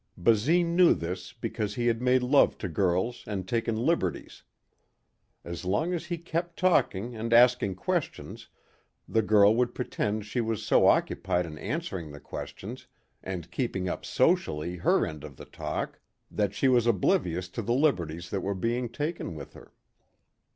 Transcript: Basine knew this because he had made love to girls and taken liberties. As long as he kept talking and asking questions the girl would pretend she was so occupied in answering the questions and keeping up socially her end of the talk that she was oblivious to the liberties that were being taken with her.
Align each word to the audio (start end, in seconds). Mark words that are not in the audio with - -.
Basine 0.17 0.75
knew 0.75 0.95
this 0.95 1.31
because 1.31 1.75
he 1.75 1.85
had 1.85 2.01
made 2.01 2.23
love 2.23 2.57
to 2.57 2.67
girls 2.67 3.23
and 3.27 3.47
taken 3.47 3.75
liberties. 3.75 4.41
As 5.45 5.63
long 5.63 5.93
as 5.93 6.07
he 6.07 6.17
kept 6.17 6.57
talking 6.57 7.15
and 7.15 7.31
asking 7.31 7.75
questions 7.75 8.47
the 9.07 9.21
girl 9.21 9.55
would 9.55 9.75
pretend 9.75 10.25
she 10.25 10.41
was 10.41 10.63
so 10.65 10.87
occupied 10.87 11.45
in 11.45 11.59
answering 11.59 12.11
the 12.11 12.19
questions 12.19 12.87
and 13.21 13.51
keeping 13.51 13.87
up 13.87 14.03
socially 14.03 14.77
her 14.77 15.05
end 15.05 15.23
of 15.23 15.37
the 15.37 15.45
talk 15.45 15.99
that 16.31 16.55
she 16.55 16.67
was 16.67 16.87
oblivious 16.87 17.47
to 17.49 17.61
the 17.61 17.71
liberties 17.73 18.31
that 18.31 18.41
were 18.41 18.55
being 18.55 18.89
taken 18.89 19.35
with 19.35 19.53
her. 19.53 19.71